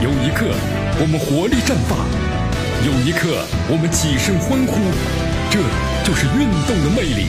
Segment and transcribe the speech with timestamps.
[0.00, 0.46] 有一刻
[1.00, 1.98] 我们活力绽放，
[2.86, 4.78] 有一刻我们起身欢呼，
[5.50, 5.58] 这
[6.06, 7.26] 就是运动的魅力。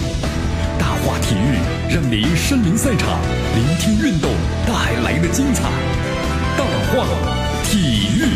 [0.78, 1.58] 大话体育
[1.92, 3.20] 让您身临赛场，
[3.55, 4.29] 聆听运动
[4.68, 5.63] 带来的精彩。
[6.55, 6.63] 大
[6.94, 7.08] 话
[7.64, 8.30] 体育。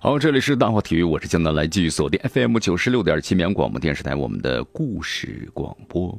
[0.00, 6.18] 好，这里是大话体育，我是江南，来继续锁定 FM 九十六点七绵阳广播电视台，我们的故事广播。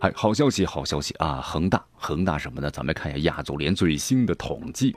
[0.00, 1.42] 哎，好消息，好消息啊！
[1.42, 2.70] 恒大，恒大什么呢？
[2.70, 4.96] 咱们看一下亚足联最新的统计。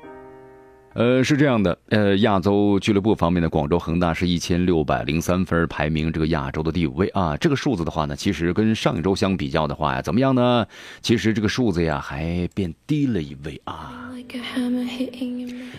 [0.94, 7.36] 呃，是这样的，呃，亚洲俱乐部方面的广州恒大是一千六百零三分，排名这个亚洲的第五位啊。
[7.38, 10.68] 这个数字的话呢，其实跟上一周相比较的话呀，怎么样呢？
[11.02, 14.12] 其实这个数字呀还变低了一位啊。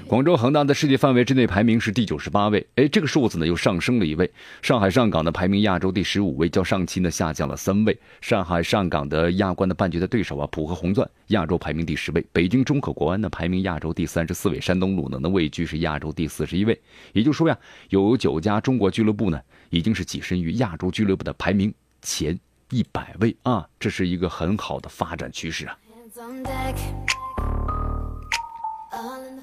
[0.06, 4.30] 广州恒大的世界范围之内排名是第九十八位，哎，这个数字呢又上升了一位。
[4.62, 7.96] 上海上港的排名亚洲第十五位，较上期呢下降了三位。
[8.20, 12.24] 上海上港的亚冠的半决赛对手啊，浦和红钻亚洲排名第十位。
[12.32, 16.80] 北京中可国安呢排名亚洲第三十四位，山东鲁能的位居是亚洲第四十一位。
[17.12, 17.58] 也就是说呀，
[17.90, 22.38] 有九家中国俱乐部呢已经是跻身于亚洲俱乐部的排名前
[22.70, 25.78] 一百位啊，这是一个很好的发展趋势啊。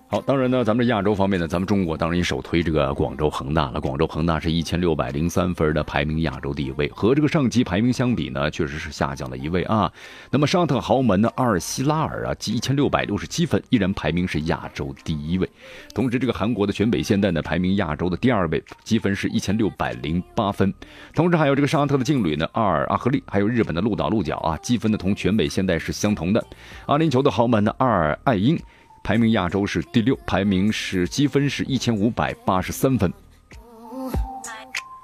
[0.08, 3.80] 好，当然呢，咱们亚洲方面呢，咱们中国当然也首推这个广州恒大了。
[3.80, 9.90] 广州恒大是一千六百零三分的排名亚洲第一位，和这个上级排名相比呢，确实是下降了一位啊。
[10.30, 15.50] 那么沙特豪门呢，阿尔希拉尔啊，积一千六百六十七分，依然排名是亚洲第一位。
[15.96, 20.74] 同时，这个韩国的全北现代呢，排名亚洲的第二位，积分是一千六百零八分。
[21.16, 26.46] 同时，还有这个沙特的劲旅呢，阿尔阿赫利，还有日本的鹿岛鹿角啊，积分呢同全北现代是相同的。
[26.88, 28.60] 阿联酋的豪门呢，阿尔艾因。
[29.04, 33.12] 排名亚洲是第六，排名是积分是一千五百八十三分。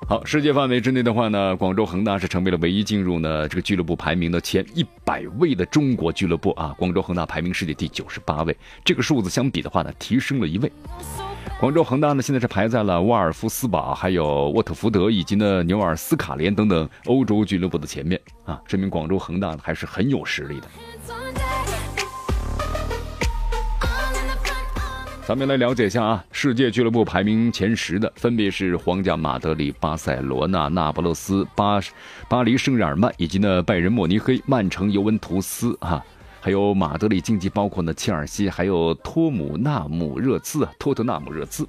[0.08, 6.74] 好，世界范围之内的话呢，广州恒大是成为了唯一进入呢这个俱乐部排名的前一百位的中国俱乐部啊。
[6.78, 10.72] 广州恒大排名世界第九十八位，这个数字相比的话呢，提升了一位。
[11.60, 20.68] 广州恒大呢现在是排在了沃尔夫斯堡、还有沃特福德以及呢纽尔斯卡联等等欧洲俱乐部的前面啊，证明广州恒大还是很有实力的。
[25.28, 31.82] 咱们来了解一下啊，世界俱乐部排名前十的分别是皇家马德里、巴塞罗那、那不勒斯、巴
[32.30, 36.02] 巴黎圣日耳曼以及呢拜仁慕尼黑、曼城、尤文图斯哈，
[36.40, 41.68] 还有马德里竞技包括呢切尔西，还有托姆纳姆热刺、托特纳姆热刺。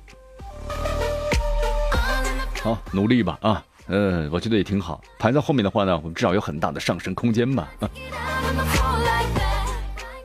[2.62, 5.02] 好，努力吧啊，嗯，我觉得也挺好。
[5.18, 7.68] 排在后面的话呢，我们至少有很大的上升空间吧。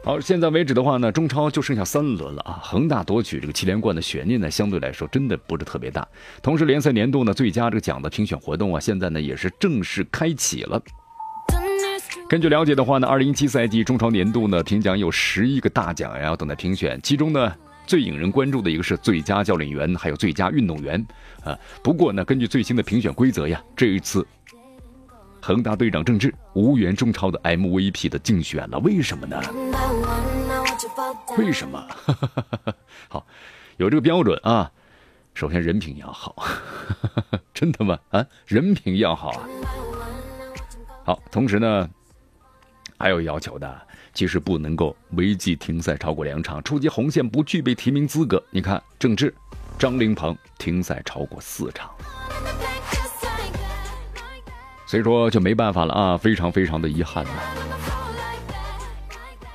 [0.05, 2.59] 好，现在为止的话呢，中超就剩下三轮了啊。
[2.61, 6.05] 恒大夺取这个七连冠的悬念呢，相对来说真的不是特别大。
[6.41, 10.81] 同时，联赛年度呢最佳这个奖的评选活动啊，现在呢也是正式开启了。
[12.27, 17.55] 根据了解的话呢，二零一七赛季中超年度呢评奖有十一个大奖呀等待评选，其中呢
[17.87, 21.01] 最引人关注的一个是最佳教练员，还有最佳运动员
[21.45, 21.57] 啊。
[21.81, 24.27] 不过呢，根据最新的评选规则呀，这一次。
[25.45, 29.41] 恒大队长郑智无缘中超的 MVP 的竞选了，为什么呢？
[31.37, 31.85] 为什么？
[33.09, 33.27] 好，
[33.75, 34.71] 有这个标准啊。
[35.33, 36.33] 首先人品要好，
[37.53, 37.99] 真的吗？
[38.11, 39.43] 啊，人品要好啊。
[41.03, 41.89] 好，同时呢，
[42.97, 43.81] 还有要求的，
[44.13, 48.41] 其实不能够违纪停赛超过两场，触及红线不具备提名资格。
[48.49, 49.35] 你看，郑智、
[49.77, 51.91] 张琳芃停赛超过四场。
[54.93, 57.31] 所以说就没办法了啊，非常非常的遗憾呐。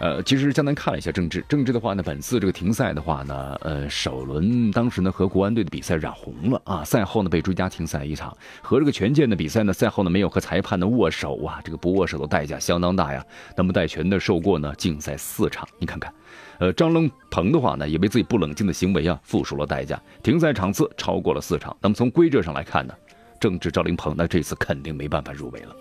[0.00, 13.24] 呃，其实江南看了一下郑智，郑智的话呢，本次这个停赛的话呢，呃，首轮当时呢和国安队的比赛染红了啊，赛后呢被追加停赛一场，和这个权健的比赛呢，赛后呢没有和裁判的握手啊，这个不握手的代价相当大呀。
[13.56, 16.12] 那么戴权的受过呢禁赛四场，你看看，
[16.58, 21.76] 呃，张龙鹏的话呢，也为自己不冷静的行为啊付出了代价，停赛场次超过了四场。
[21.80, 22.94] 那么从规则上来看呢？
[23.40, 25.74] 郑智、赵林鹏，那这次肯定没办法入围了。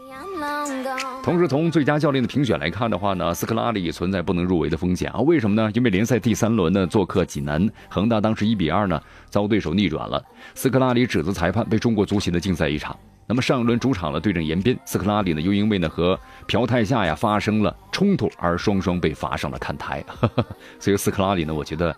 [1.24, 5.20] 同时，从最佳教练的评选来看的话呢，斯科拉里也存在不能入围的风险啊？
[5.22, 5.72] 为什么呢？
[5.74, 10.24] 因为联赛第三轮呢，做客济南，恒大当时一比二呢遭对手逆转了。
[10.54, 12.98] 斯科拉里指责裁判被中国足协的禁赛一场。
[13.26, 16.18] 那么上一轮主场呢对阵延边，斯科拉里呢又因为呢和
[16.48, 20.04] 朴泰夏呀发生了冲突，而双双被罚上了看台。
[20.80, 21.96] 所以斯科拉里呢，我觉得，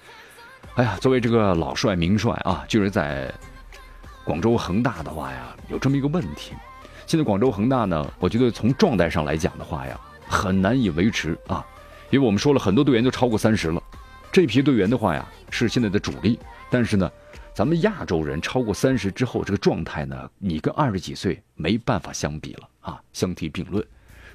[0.75, 3.31] 哎呀，作为这个老帅名帅啊，就是在。
[4.30, 6.52] 广州恒大的话呀，有这么一个问题，
[7.08, 11.66] 现在广州恒大呢，我觉得从状态上来讲的话呀，很难以维持啊，
[12.12, 13.81] 因为我们说了很多队员都超过三十了，
[14.31, 16.38] 这批队员的话呀是现在的主力，
[16.70, 17.12] 但是呢，
[17.56, 23.84] 咱们亚洲人超过三十之后，这个状态呢，你跟二十几岁没办法相比了啊，相提并论，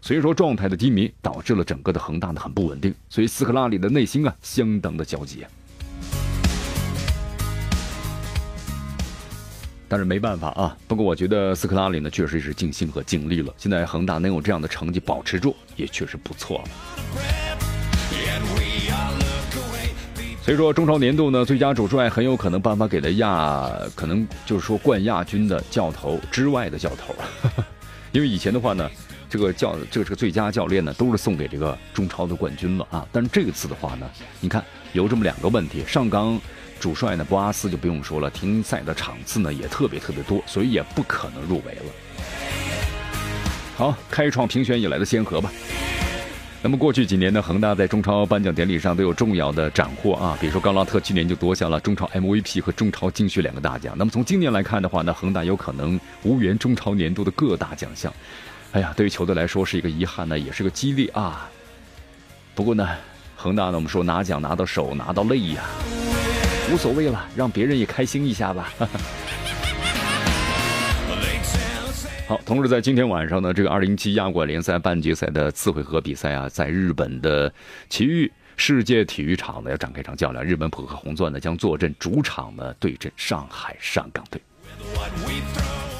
[0.00, 5.46] 所以说状态的低迷导致了整个的恒大呢很不稳定，所以斯科拉里的内心啊相当的焦急。
[9.88, 13.52] 但是没办法啊，不过我觉得斯科拉里呢确实是尽心和尽力了。
[13.56, 16.64] 现在恒大能有这样的成绩保持住，也确实不错了。
[20.42, 27.14] 所以说中超年度呢最佳主帅很有可能颁发给了亚，可能就是说冠亚军的教头之外的教头，
[28.12, 28.90] 因为以前的话呢。
[29.26, 33.04] 这个教这个这个最佳教练呢，都是送给这个中超的冠军了啊！
[33.10, 34.08] 但是这次的话呢，
[34.38, 36.40] 你看有这么两个问题，上港
[36.84, 41.82] 主帅呢博阿斯就不用说了，停赛的场次呢也特别特别多，所以也不可能入围了。
[43.74, 45.50] 好，开创评选以来的先河吧。
[46.62, 53.94] 那么过去几年呢，恒大在中超颁奖典礼上都有重要的斩获啊，比如说高拉特去年就夺下了中超 MVP 和中超金靴两个大奖。
[53.96, 58.12] 那么从今年来看的话呢，恒大有可能无缘中超年度的各大奖项。
[58.72, 61.48] 哎呀，对于球队来说是一个遗憾呢，也是个激励啊。
[62.54, 62.86] 不过呢，
[63.36, 65.64] 恒大呢，我们说拿奖拿到手，拿到泪呀，
[66.72, 68.72] 无所谓了，让别人也开心一下吧。
[72.26, 77.52] 好，同时在今天晚上呢，这个二零一七亚冠联赛半决赛的次回合比赛啊，在日本的
[77.90, 84.40] 奇遇世界体育场呢要展开一场较量，日本浦和红钻呢将坐镇主场呢对阵上海上港队。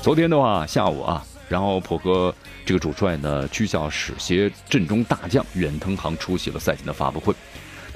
[0.00, 1.22] 昨天的话，下午啊。
[1.46, 2.34] 然后浦和
[2.64, 7.34] 这个主帅呢，居校使携阵中大将远藤航出席了赛前的发布会。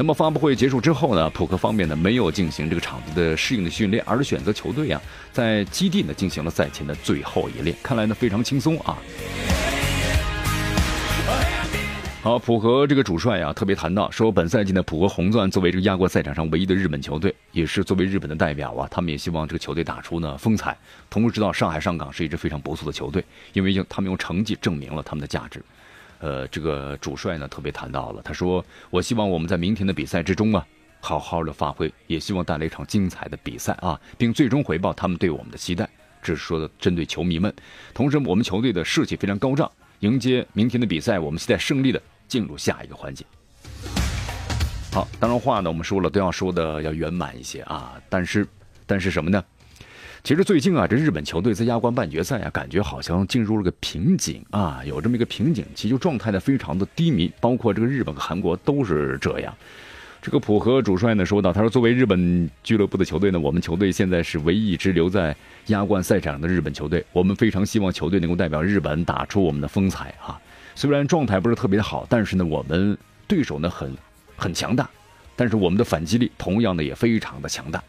[0.00, 5.02] 那么发布会结束之后呢，普和方面呢没有进行这个场地的适应的训练，而是选择球队啊
[5.32, 7.76] 在基地呢进行了赛前的最后一练。
[7.82, 8.96] 看来呢非常轻松啊。
[12.22, 20.78] 好，普和这个主帅啊，特别谈到说，本赛季呢，普和红钻作为这个亚冠赛场上唯一的日本球队，也是作为日本的代表啊，他们也希望这个球队打出呢风采。
[21.10, 25.60] 同时知道上海上港是一支非常不错的球队，因为用他们用成绩证明了他们的价值。
[26.20, 30.66] 呃，这个主帅呢特别谈到了，他说：“我希望我们在明天的比赛之中啊，
[31.00, 35.88] 好好的发挥，也希望带来一场精彩的比赛啊，并最终回报他们对我们的期待。”
[36.20, 37.54] 这是说的针对球迷们。
[37.94, 39.70] 同时，我们球队的士气非常高涨。
[40.00, 43.24] 迎接明天的比赛，我们期待胜利的进入下一个环节。
[44.92, 48.00] 好，当然话呢，我们说了都要说的要圆满一些啊。
[48.08, 48.46] 但是，
[48.86, 49.44] 但是什么呢？
[50.28, 59.56] 其实最近啊，这日本球队在亚冠半决赛啊，感觉好像进入了个瓶颈啊，有这么一个瓶颈期，就状态呢非常的低迷，包括这个日本和韩国都是这样。
[60.20, 65.34] 这个浦和主帅呢说到，他说作为日本俱乐部的球队呢，我们球队现在是唯一一支留在
[65.68, 70.38] 亚冠赛场上的日本球队，我们非常希望球队能够代表日本打出我们的风采啊。
[70.74, 72.94] 虽然状态不是特别的好，但是呢，我们
[73.26, 73.96] 对手呢很
[74.36, 74.90] 很强大，
[75.34, 77.82] 但是我们的反击力同样的也非常的强大。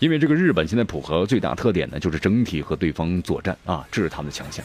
[0.00, 4.64] 因为这个日本现在浦和最大特点呢就是整体和对方作战啊，这是他们的强项。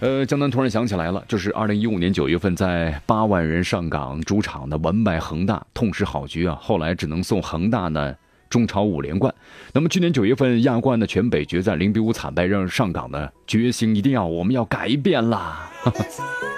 [0.00, 6.58] 呃，江南突然想起来了，就是二零一五年九月份在八万人上港主场的完败恒大，痛失好局啊！
[6.60, 8.14] 后来只能送恒大呢
[8.50, 9.34] 中超五连冠。
[9.72, 15.70] 那么去年九月份亚冠的全北决战零比五惨败，让上港的决心一定要我们要改变啦。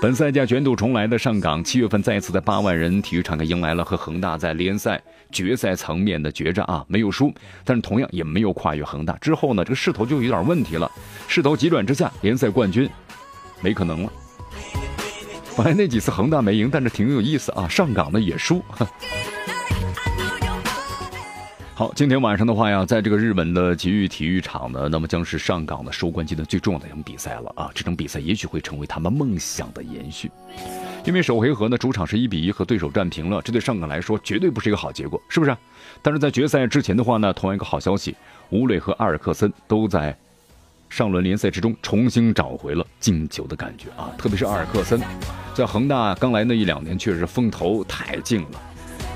[0.00, 5.02] 本赛季卷土重来的上港，七月份再次在八万人体育场迎来了和恒大在联赛
[5.32, 7.32] 决赛层面的决战啊，没有输，
[7.64, 9.16] 但是同样也没有跨越恒大。
[9.18, 10.90] 之后呢，这个势头就有点问题了，
[11.26, 12.88] 势头急转直下，联赛冠军
[13.60, 14.12] 没可能了。
[15.56, 18.62] 本来那几次恒大没赢，但是挺有意思啊，上港呢也输。
[21.78, 27.70] 好，今天晚上的话呀，在这个日本的吉裕体育场呢，那么将是上港的收官阶段最重要的一场比赛了啊！
[27.74, 30.30] 这场比赛也许会成为他们梦想的延续，
[31.04, 35.54] 因为首回合呢，主场是一比一和对手战平了，这对上港来说绝对不是一个好结果，是不是？
[36.00, 38.16] 但是在决赛之前的话呢，同样一个好消息，
[38.48, 40.16] 吴磊和阿尔克森都在
[40.88, 44.10] 上轮联赛之中重新找回了进球的感觉啊！
[44.16, 44.98] 特别是阿尔克森，
[45.52, 48.62] 在恒大刚来那一两年确实风头太劲了，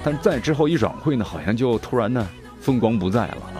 [0.04, 2.28] 但是在之后一转会呢，好像就突然呢。
[2.60, 3.58] 风光不在了啊！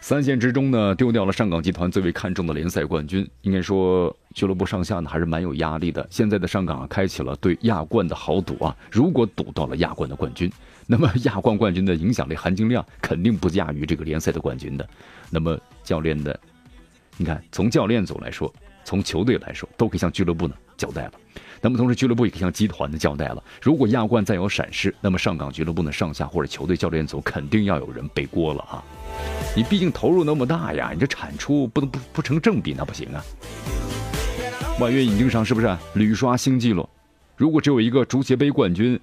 [0.00, 6.06] 三线之中呢，丢掉了上港集团最为看重的联赛冠军，应该说俱乐部上下呢还是蛮有压力的。
[6.10, 8.76] 现在的上港啊，开启了对亚冠的豪赌啊！
[8.90, 10.52] 如果赌到了亚冠的冠军，
[10.86, 14.86] 那么亚冠冠军的影响力含金量肯定不亚于这个联赛的冠军的。
[15.30, 16.38] 那么教练的，
[17.16, 18.52] 你看从教练组来说，
[18.84, 21.12] 从球队来说，都可以向俱乐部呢交代了。
[21.60, 23.42] 那么同时，俱乐部也可以向集团的交代了。
[23.62, 28.84] 如果亚冠再有闪失，那么上港俱乐部的上下或者球队教练组肯定要有人背锅了啊！
[29.56, 33.24] 你毕竟投入那么大呀，你这产出不能不不成正比，那不行啊！
[34.78, 36.86] 外援引进上是不是屡刷新纪录？
[37.36, 39.00] 如果只有一个足协杯冠军，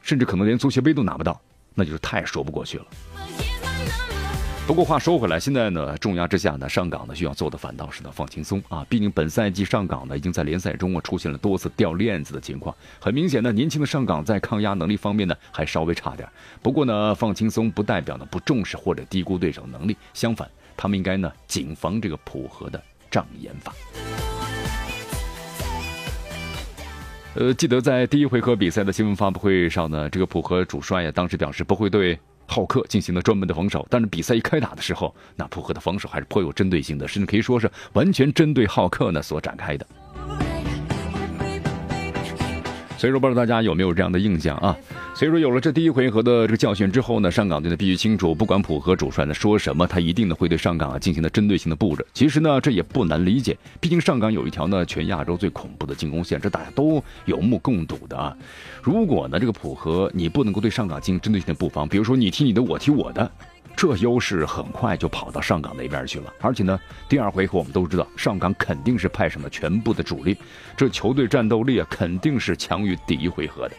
[0.00, 1.38] 甚至可能连足协杯都拿不到，
[1.74, 2.86] 那就是太说不过去了。
[4.64, 8.86] 不过话说回来，现在呢，重压之下呢，上港呢需要做的反倒是呢放轻松啊。
[8.88, 12.74] 毕竟本赛季上港呢已经在联赛中啊出现了多次掉链子的情况。
[13.00, 16.26] 很明显呢，年轻的上港在抗压能力方面呢还稍微差点。
[16.62, 23.74] 不过呢，放轻松不代表呢不重视或者低估对手能力，相反，他们应该呢谨防这个浦和的障眼法。
[27.34, 32.16] 呃，记得在第一回合比赛的新闻发布会上呢，这个浦和主帅呀当时表示不会对。
[32.52, 39.86] 浩克进行了专门的防守，但是比赛一开打的时候，那普克的防守还是颇有针对性的，甚至可以说是完全针对浩克呢所展开的。
[43.02, 44.78] 所以说，不知道大家有没有这样的印象啊？
[45.12, 52.06] 所以说，有了这第一回合的这个教训之后呢，上港队呢必须清楚，不管浦和主帅呢说什么，他一定呢会对上港啊进行的针对性的布置。
[52.14, 58.36] 其实呢，这也不难理解，毕竟上港有一条呢全亚洲最恐怖的进攻线，这大家都有目共睹的啊。
[58.80, 63.28] 如果呢这个浦和你不能够对上港进行针对性的布防，比如说你踢你的，我踢我的。
[63.76, 70.36] 这优势很快就跑到上港那边去了，而且呢，第二回合我们都知道，上港肯定是派上了全部的主力，
[70.76, 73.74] 这球队战斗力啊，肯定是强于第一回合的。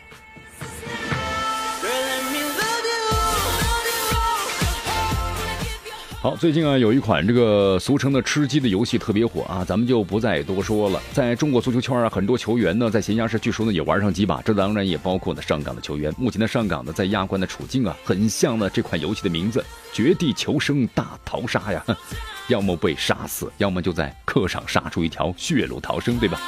[6.23, 10.97] 好，最近啊，有一款这个俗称的吃鸡的游戏特别火啊，咱们就不再多说了。
[11.11, 16.13] 在中国足球圈啊，很多球员呢，在闲暇时据说呢也玩上几把，这当然也包括呢上港的球员。
[16.17, 19.59] 目前的上港呢，在亚冠的处境啊，很像呢这款游戏的名字
[19.91, 21.83] 《绝地求生大逃杀》呀，
[22.47, 26.39] 要么被杀死，要么就在客场杀出一条血路逃生，对吧？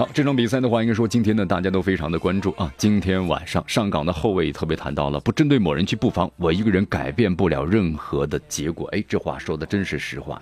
[0.00, 2.72] 好，这场比赛的话，应该说今天呢，大家都非常的关注啊。
[2.78, 8.88] 今天晚上上港的后卫特别谈到了，不针对某人去布防，我一个人改变不了任何的结果。
[8.92, 10.40] 哎，这话说的真是实话。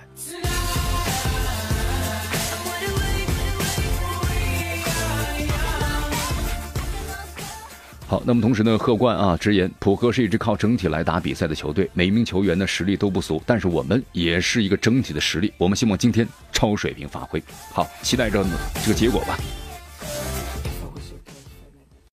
[8.08, 17.42] 好，那么同时呢，贺冠啊直言，普哥是一支靠整体来打比赛的球队，每一名球员的实力都不俗，但是我们也是一个整体的实力，我们希望今天超水平发挥。
[17.70, 18.42] 好，期待着
[18.82, 19.38] 这个结果吧。